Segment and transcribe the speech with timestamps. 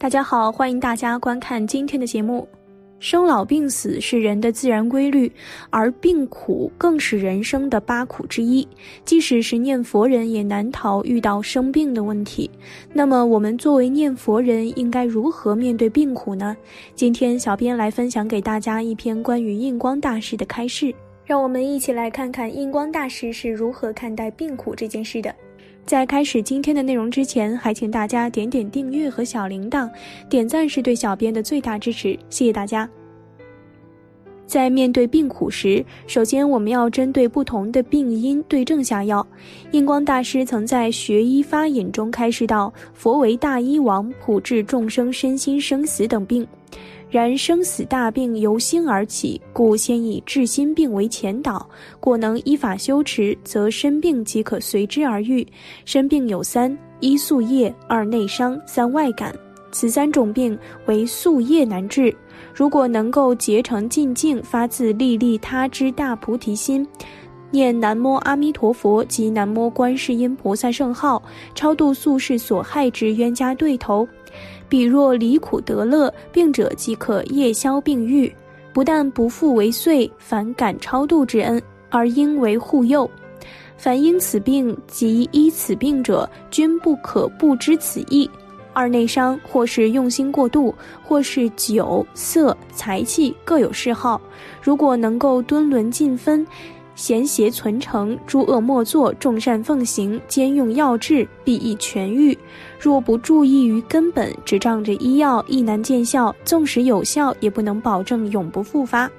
[0.00, 2.48] 大家好，欢迎大家观看今天的节目。
[3.00, 5.30] 生老病死是人的自然规律，
[5.68, 8.66] 而病苦更是人生的八苦之一。
[9.04, 12.50] 即使是念佛人，也难逃遇到生病的问题。
[12.94, 16.56] 那么，我们作为念佛人，应该如何面对病苦呢？
[16.94, 20.94] 今天，小编来分享给大家一篇关于印光大师的开示，
[21.26, 25.34] 让我们一起来看看印光大师是如何看待病苦这件事的。
[25.90, 29.90] 在开始今天的内容之前，还请大家点点订阅和小铃铛，
[30.28, 32.88] 点赞是对小编的最大支持，谢谢大家。
[34.46, 39.26] 在面对病苦时，首先我们要针对不同的病因对症下药。
[39.72, 46.46] 印光大师曾在《学医发引》中开示道：“佛为大医王，普治众生身心生死等病。”
[47.10, 51.68] 然生死大病由心而起，故先以治心病为前导。
[51.98, 55.44] 果能依法修持，则身病即可随之而愈。
[55.84, 59.34] 身病有三：一宿业，二内伤，三外感。
[59.72, 62.14] 此三种病为宿业难治。
[62.54, 66.86] 如果能够竭诚尽静，发自利利他之大菩提心，
[67.50, 71.20] 念南无阿弥陀佛及南无观世音菩萨圣号，
[71.56, 74.06] 超度宿世所害之冤家对头。
[74.70, 78.32] 彼若离苦得乐，病者即可夜消病愈。
[78.72, 83.10] 不但不复为祟，反感超度之恩，而应为护佑。
[83.76, 88.30] 凡因此病及医此病者，均不可不知此意。
[88.72, 94.20] 二内伤，或是用心过度，或是酒色财气各有嗜好。
[94.62, 96.46] 如果能够敦伦尽分。
[97.00, 102.36] 贤邪存诚，诸恶莫作，众善奉行，兼用药治，必易痊愈。
[102.78, 106.34] 若不注意于根本，只仗着医药，亦难见效。
[106.44, 109.10] 纵使有效，也不能保证永不复发。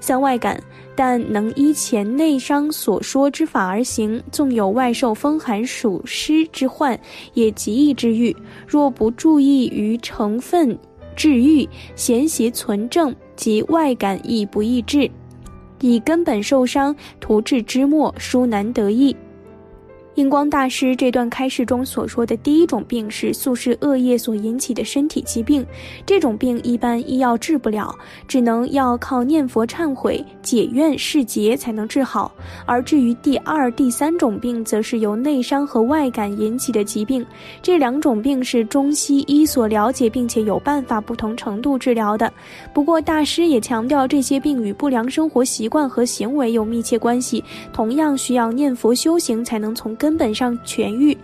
[0.00, 0.60] 三外感，
[0.96, 6.98] 但能依前内伤所说之法而行，纵有外受风寒暑湿之患，
[7.34, 8.36] 也极易治愈。
[8.66, 10.76] 若不注意于成分
[11.14, 15.08] 治愈，贤邪存正，及外感亦不易治。
[15.80, 19.16] 以根本受伤，图治之末，殊难得意。
[20.18, 25.64] 印光大师这段开示中所说的第一种病是宿世恶业所引起的身体疾病，
[26.04, 27.96] 这种病一般医药治不了，
[28.26, 32.32] 只能要靠念佛忏悔、解怨释结才能治好。
[32.66, 37.24] 而至于第二、第三种病，则是由内伤和外感引起的疾病，
[37.62, 42.32] 这两种病是中西医所了解并且有办法不同程度治疗的。
[42.74, 50.07] 不过大师也强调，这些病与不良生活习惯和行为有密切关系，同样需要念佛修行才能从根。
[50.08, 51.14] 根本上痊愈，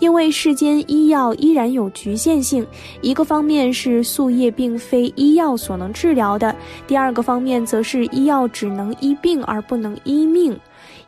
[0.00, 2.66] 因为世间医药依然有局限性。
[3.00, 6.52] 一个方面是宿业并非医药所能治疗的，
[6.88, 10.58] 第二个方面则是医药只能医病而不能医命。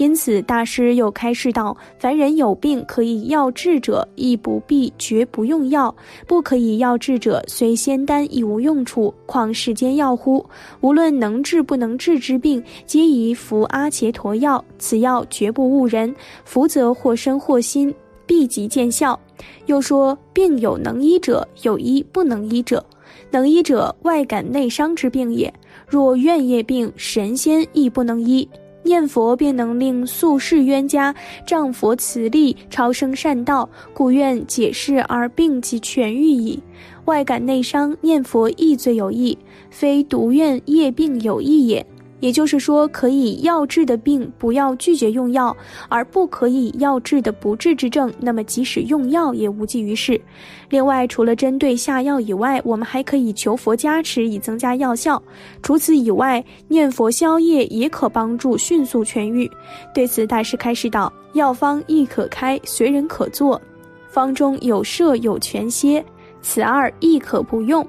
[0.00, 5.94] 因此，大师又开示道：凡人有病可以药治者，亦不必绝不用药；
[6.26, 10.42] 不可以药治者，虽仙丹亦无用处，况世间药乎？
[10.80, 14.64] 无论能治不能治之病，皆宜服阿伽陀药。
[14.78, 17.94] 此药绝不误人，服则或身或心
[18.24, 19.20] 必即见效。
[19.66, 22.82] 又说：病有能医者，有医不能医者。
[23.30, 25.52] 能医者，外感内伤之病也。
[25.86, 28.48] 若怨业病，神仙亦不能医。
[28.90, 31.14] 念佛便能令宿世冤家
[31.46, 36.60] 仗佛慈力超生善道，故愿解释而病即痊愈矣。
[37.04, 39.38] 外感内伤，念佛亦最有益，
[39.70, 41.86] 非独愿业病有益也。
[42.20, 45.54] 也就是说，可以药治的病，不要拒绝用药；
[45.88, 50.20] 而不可以药治的不治之症，那么即使用药也无济于事。
[50.68, 55.20] 另外，除了针对下药以外，我们还可以求佛加持，以增加药效。
[55.62, 59.50] 除此以外，念佛消业也可帮助迅速痊愈。
[59.94, 63.60] 对此，大师开示道：“药方亦可开，随人可做。
[64.08, 66.04] 方中有摄有全歇，
[66.42, 67.86] 此二亦可不用。”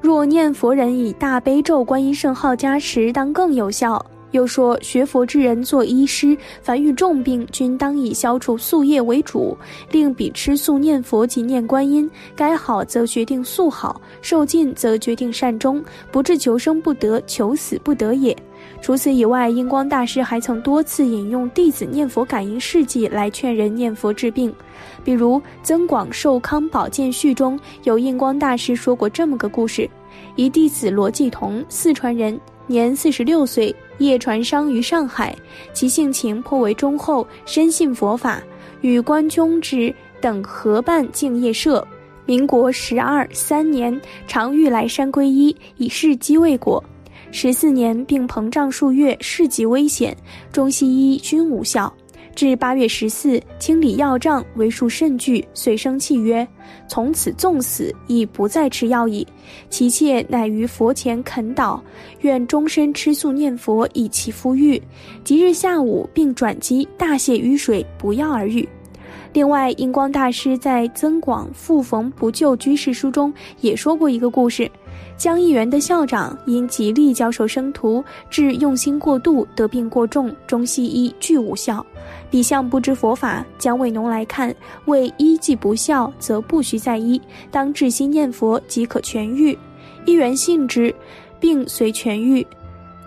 [0.00, 4.04] 若念佛人以大悲咒、观音圣号加持，当更有效。
[4.30, 9.56] 又说，学佛之人做医师，凡遇重病，均当以消除宿业为主，
[9.90, 12.08] 令彼吃素念佛及念观音。
[12.34, 18.36] 该好则决定素好，受尽则决定善终，不至求生不得，求死不得也。
[18.80, 24.52] 除此以外，印光大师还曾多次引用弟子念佛感应事迹来劝人念佛治病。
[25.04, 29.88] 比如《增广寿康宝鉴序》中有印光大师说过这么个故事：
[30.34, 35.36] 一弟子罗继同，四川人，年四十六岁，业传商于上海，
[35.74, 38.42] 其性情颇为忠厚，深信佛法，
[38.80, 41.86] 与关宗之等合办敬业社。
[42.26, 46.82] 民国十二三年，常欲来山皈依，以示机未果。
[47.32, 50.16] 十四年，并膨胀数月，事极危险，
[50.52, 51.92] 中西医均无效。
[52.34, 56.46] 至八月十四，清理药账，为数甚巨，遂生契曰
[56.88, 59.26] ：“从此纵死，亦不再吃药矣。”
[59.68, 61.80] 其妾乃于佛前恳祷，
[62.20, 64.80] 愿终身吃素念佛，以其夫愈。
[65.24, 68.66] 即日下午，并转机，大泻淤水，不药而愈。
[69.32, 74.68] 另外，印光大师在《增广复逢不救居士书》中也说过一个故事。
[75.16, 81.84] 江义园的校长因极力教授生徒，致用心过度，得病过重，中西医俱无效。
[82.28, 84.52] 彼向不知佛法，姜卫农来看，
[84.86, 87.20] 为医既不效，则不须再医，
[87.52, 89.56] 当至心念佛即可痊愈。
[90.06, 90.92] 一元信之，
[91.38, 92.44] 病遂痊愈，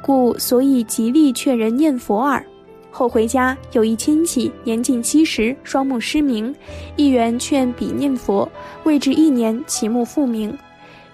[0.00, 2.44] 故所以极力劝人念佛耳。
[2.92, 6.54] 后回家，有一亲戚年近七十，双目失明，
[6.94, 8.46] 议员劝彼念佛，
[8.84, 10.56] 未至一年，其目复明。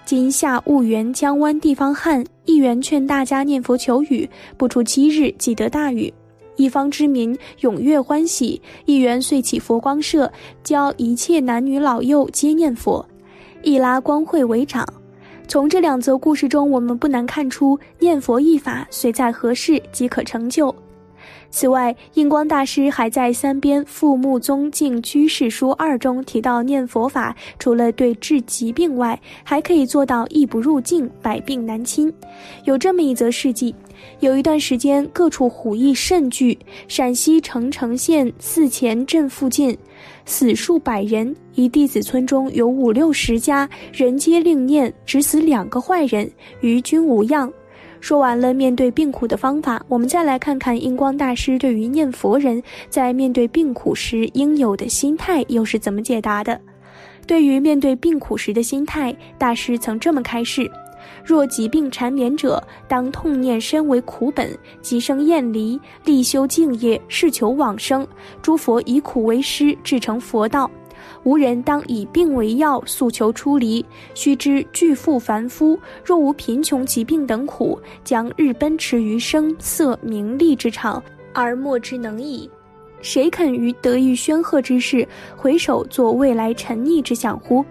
[0.03, 6.13] 今夏婺源江湾地方旱，议员劝大家念佛求雨，不出七日即得大雨，
[6.57, 8.61] 一方之民踊跃欢喜。
[8.85, 10.29] 议员遂起佛光社，
[10.63, 13.07] 教一切男女老幼皆念佛，
[13.63, 14.85] 一拉光会为长。
[15.47, 20.75] 从这两则故事中，我们不难看出，念佛一法随在何事即可成就。
[21.51, 32.13] 此外，印光大师还在《三边复木宗净居士书二》中提到，念佛法除了对治疾病外，还可以做到亦不入境，百病难侵。
[32.65, 33.73] 有这么一则事迹：
[34.19, 39.75] 有一段时间，各处虎疫甚剧，陕西澄城县寺前镇附近
[40.25, 46.29] 死数百人，一弟子村中有五六十家，人皆令念，只死两个坏人，
[46.61, 47.51] 余均无恙。
[47.99, 56.59] 说完了面对病苦的方法，我们再来看看印光大师对于念佛人在面对病苦时应有的心态又是怎么解答的。
[57.27, 60.71] 对于面对病苦时的心态，大师曾这么开示：
[61.23, 64.49] 若疾病缠绵者，当痛念身为苦本，
[64.81, 68.07] 即生厌离，力修净业，誓求往生。
[68.41, 70.69] 诸佛以苦为师，至成佛道。
[71.23, 73.85] 无人当以病为药，诉求出离。
[74.13, 81.01] 须知巨富凡夫，若无贫穷疾病等苦，将日奔驰于声色名利之场，
[81.33, 82.49] 而莫之能矣。
[83.01, 87.63] 谁肯于得意宣赫之事，回首做未来沉溺之想乎？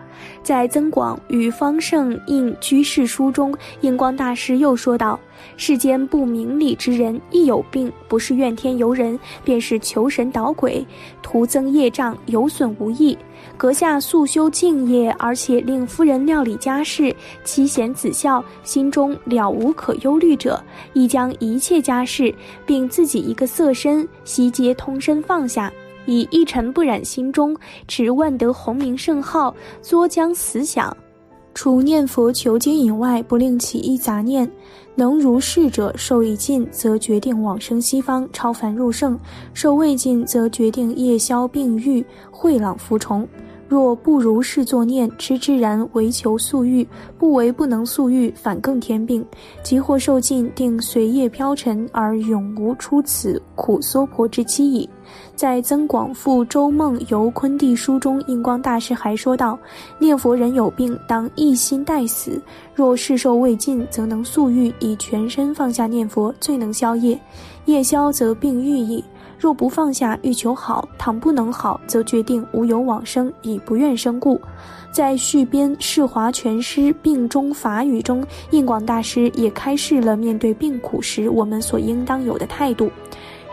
[0.43, 5.19] 在曾广与方胜应居士书中，印光大师又说道
[5.57, 10.85] ：“世间不明理之人，一有病，不是怨天尤人，便是求神捣鬼，
[11.23, 13.17] 徒增业障，有损无益。
[13.57, 17.15] 阁下素修净业，而且令夫人料理家事，
[17.45, 20.63] 妻贤子孝，心中了无可忧虑者，
[20.93, 25.73] 亦将一切家事，并自己一个色身，悉皆通身放下。”
[26.07, 27.55] 以一尘不染心中
[27.87, 30.97] 持万德洪名圣号，作将死想，
[31.61, 34.49] 除念佛求经以外，不令起一杂念。
[34.95, 39.19] 能如是者，受已尽，则决定往生西方，超凡入圣；
[39.55, 43.27] 受未尽，则决定夜宵病愈，慧朗服从。
[43.69, 46.89] 若不如是作念，痴痴然为求速愈，
[47.19, 49.23] 不为不能速愈，反更添病。
[49.63, 54.89] 即或受尽，定随业飘沉，而永无出此苦娑婆之期矣。
[55.37, 59.59] 在《增广复周梦游昆地书》中，印光大师还说道
[60.01, 62.41] ：“念佛人有病，当一心待死。
[62.75, 67.19] 若世寿未尽，则能速愈，以全身放下念佛，最能消业。
[67.67, 69.05] 业消，则病愈矣。”
[69.39, 74.41] 若不放下，欲求好，倘不能好，则决定无有往生，以不愿生故。
[74.91, 82.91] 在续编《释华全诗·病中法语》中，印广大师也开示了面对病苦时我们所应当有的态度。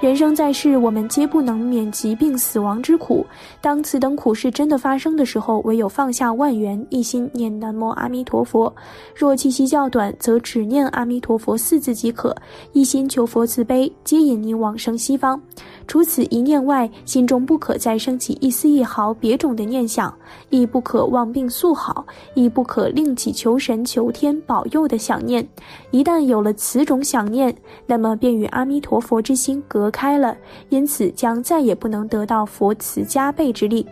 [0.06, 3.26] 人生在世，我们皆不能免疾病死亡之苦。
[3.60, 8.72] 当此等苦事真的发生的时候，唯有放下万缘，一心念南无阿弥陀佛。
[9.16, 12.36] 若气息较短，则只念阿弥陀佛四字即可，
[12.72, 15.42] 一心求佛慈悲，接引你往生西方。
[15.88, 20.16] 除此一念外，心中不可再升起一丝一毫别种的念想，
[20.52, 25.48] 亦不可望病速好，亦不可另起求神求天保佑的想念。
[25.90, 27.56] 一旦有了此种想念，
[27.88, 30.36] 那么便与阿弥陀佛之心隔开了，
[30.68, 33.88] 因此将再也不能得到佛慈加倍之力。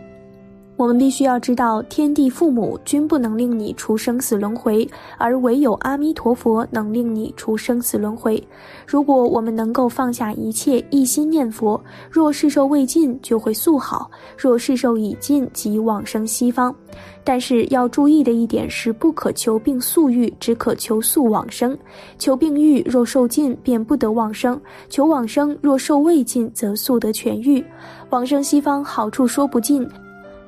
[0.76, 4.88] 我们必须要知道，天地父母均不能令你除生死轮回，
[5.18, 8.42] 而唯有阿弥陀佛能令你除生死轮回。
[8.84, 16.74] 如果我们能够放下一切，一心念佛，若世寿未尽，就会速好；若世寿已尽，即往生西方。
[17.22, 21.78] 但是要注意的一点是，不可求病速愈，只可求速往生。
[22.18, 24.56] 求病愈，若受尽，便不得往生；
[24.88, 27.64] 求往生，若受未尽，则速得痊愈。
[28.10, 29.88] 往生西方好处说不尽。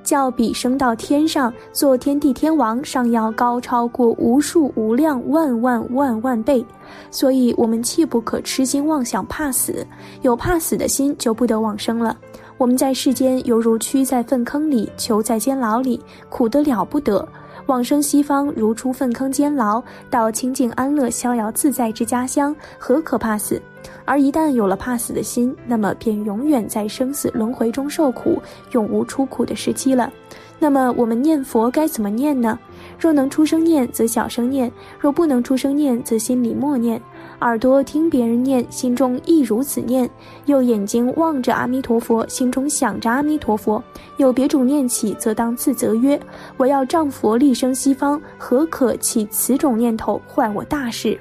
[0.06, 6.64] 叫比升到天上做天地天王尚要高超过无数无量万万万万倍，
[7.10, 9.84] 所以我们切不可痴心妄想怕死，
[10.22, 12.16] 有怕死的心就不得往生了。
[12.56, 17.26] 我们在世间犹如屈在粪坑里，囚在监牢里，苦得了不得。
[17.66, 23.60] 往生西方如出粪坑监牢，到清净安乐、逍遥自在之家乡，何可怕死？
[24.04, 28.40] 而一旦有了怕死的心，那么便永远在生死轮回中受苦，
[28.72, 30.12] 永无出苦的时期了。
[30.58, 32.58] 那么我们念佛该怎么念呢？
[32.98, 37.00] 若能出声念，则小声念；若不能出声念，则心里默念。
[37.40, 40.08] 耳朵听别人念，心中亦如此念；
[40.46, 43.82] 右眼睛望着阿弥陀佛，心中想着阿弥陀佛。
[44.16, 46.18] 有别种念起，则当自责曰
[46.56, 51.18] ：“我要仗佛力生西方，何可起此种念头，坏我大事？”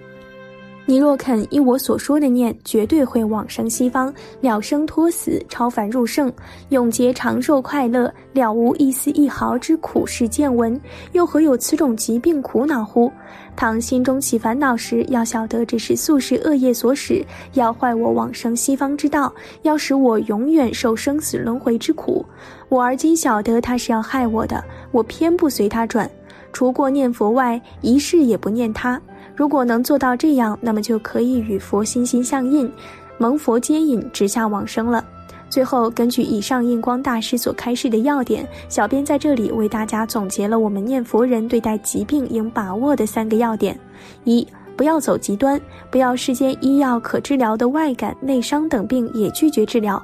[0.87, 6.31] 你若肯依我所说的念，绝对会往生西方，了生脱死，超凡入圣，
[6.69, 10.79] 永结长寿快乐，了无一丝一毫之苦世见闻，
[11.13, 13.11] 又何有此种疾病苦恼乎？
[13.55, 22.23] 倘心中起烦恼时，要晓得这是宿世恶业所使，要坏我往生西方之道，要使我永远受生死轮回之苦。
[22.69, 26.07] 我而今晓得他是要害我的，我偏不随他转，
[26.53, 29.01] 除过念佛外，一世也不念他。
[29.35, 32.71] 如果能做到这样，那么就可以与佛心心相印，
[33.17, 35.03] 蒙佛接引，直下往生了。
[35.49, 43.79] 最后，根据以上印光大师所开示的要点，小编在这里为大家总结了我们念佛人对待疾病应把握的三个要点：
[44.23, 45.59] 一、不要走极端，
[45.91, 50.03] 不要世间医药可治疗的外感、内伤等病也拒绝治疗。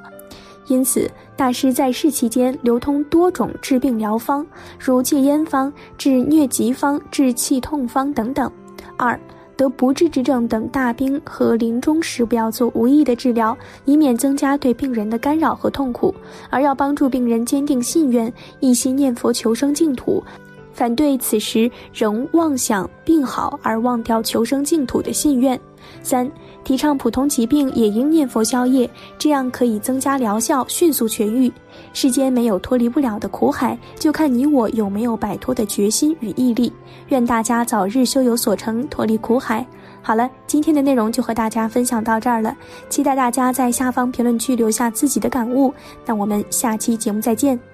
[0.68, 4.46] 因此，大师在世期间流通多种治病疗方，
[4.78, 8.50] 如戒烟方、治疟疾方、治气痛方等等。
[8.96, 9.18] 二
[9.56, 16.14] 得不治之症等大病和临终时不要做无益的治疗，以免增加对病人的干扰和痛苦，
[16.50, 20.22] 而要帮助病人坚定信愿，一心念佛求生净土。
[20.72, 25.60] 反对此时仍妄想病好而忘掉求生净土的信愿。
[26.02, 26.30] 三
[26.64, 31.52] 提倡普通疾病也应念佛消业，这样可以增加疗效，迅速痊愈。
[31.92, 36.72] 世间没有脱离不了的苦海，就看你我有没有摆脱的决心与毅力。
[37.08, 39.66] 愿大家早日修有所成，脱离苦海。
[40.02, 42.56] 好了，今天的内容就和大家分享到这儿了，
[42.88, 45.72] 期待大家在下方评论区留下自己的感悟。
[46.04, 47.71] 那我们下期节目再见。